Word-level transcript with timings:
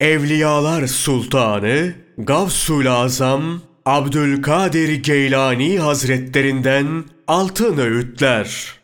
Evliyalar 0.00 0.86
Sultanı 0.86 1.94
Gavsul 2.18 2.86
Azam 2.86 3.62
Abdülkadir 3.86 5.02
Geylani 5.02 5.78
Hazretlerinden 5.78 7.04
altın 7.26 7.78
öğütler. 7.78 8.74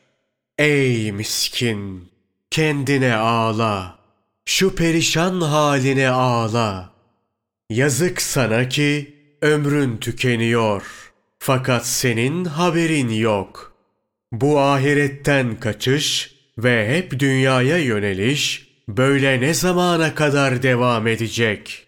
Ey 0.58 1.12
miskin! 1.12 2.08
Kendine 2.50 3.14
ağla. 3.14 3.98
Şu 4.46 4.74
perişan 4.74 5.40
haline 5.40 6.08
ağla. 6.08 6.93
Yazık 7.70 8.22
sana 8.22 8.68
ki 8.68 9.14
ömrün 9.42 9.96
tükeniyor. 9.96 11.12
Fakat 11.38 11.86
senin 11.86 12.44
haberin 12.44 13.08
yok. 13.08 13.72
Bu 14.32 14.60
ahiretten 14.60 15.60
kaçış 15.60 16.34
ve 16.58 16.96
hep 16.96 17.18
dünyaya 17.18 17.79
yöneliş 17.79 18.71
böyle 18.88 19.40
ne 19.40 19.54
zamana 19.54 20.14
kadar 20.14 20.62
devam 20.62 21.06
edecek? 21.06 21.86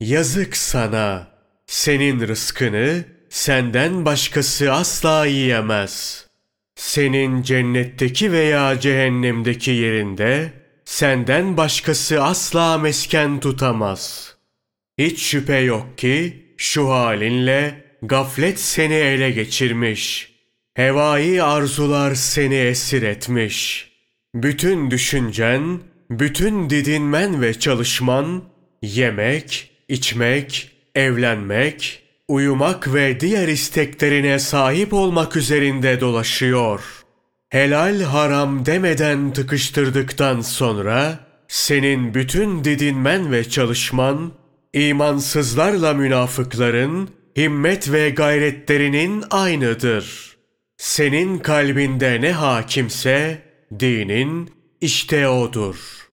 Yazık 0.00 0.56
sana. 0.56 1.34
Senin 1.66 2.28
rızkını 2.28 3.04
senden 3.28 4.04
başkası 4.04 4.72
asla 4.72 5.26
yiyemez. 5.26 6.26
Senin 6.74 7.42
cennetteki 7.42 8.32
veya 8.32 8.80
cehennemdeki 8.80 9.70
yerinde 9.70 10.52
senden 10.84 11.56
başkası 11.56 12.22
asla 12.22 12.78
mesken 12.78 13.40
tutamaz. 13.40 14.34
Hiç 14.98 15.22
şüphe 15.22 15.58
yok 15.58 15.98
ki 15.98 16.44
şu 16.56 16.90
halinle 16.90 17.84
gaflet 18.02 18.60
seni 18.60 18.94
ele 18.94 19.30
geçirmiş. 19.30 20.34
Hevai 20.74 21.42
arzular 21.42 22.14
seni 22.14 22.54
esir 22.54 23.02
etmiş. 23.02 23.90
Bütün 24.34 24.90
düşüncen, 24.90 25.80
bütün 26.10 26.70
didinmen 26.70 27.42
ve 27.42 27.54
çalışman 27.54 28.42
yemek, 28.82 29.70
içmek, 29.88 30.70
evlenmek, 30.94 32.02
uyumak 32.28 32.94
ve 32.94 33.20
diğer 33.20 33.48
isteklerine 33.48 34.38
sahip 34.38 34.92
olmak 34.92 35.36
üzerinde 35.36 36.00
dolaşıyor. 36.00 36.80
Helal 37.48 38.00
haram 38.00 38.66
demeden 38.66 39.32
tıkıştırdıktan 39.32 40.40
sonra 40.40 41.18
senin 41.48 42.14
bütün 42.14 42.64
didinmen 42.64 43.32
ve 43.32 43.48
çalışman 43.48 44.32
imansızlarla 44.72 45.94
münafıkların 45.94 47.08
himmet 47.36 47.92
ve 47.92 48.10
gayretlerinin 48.10 49.24
aynıdır. 49.30 50.36
Senin 50.76 51.38
kalbinde 51.38 52.20
ne 52.20 52.32
hakimse 52.32 53.42
dinin 53.80 54.50
işte 54.80 55.28
odur. 55.28 56.03